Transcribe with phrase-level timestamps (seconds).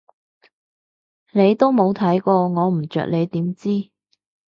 [1.31, 3.91] 你都冇睇過我唔着你點知？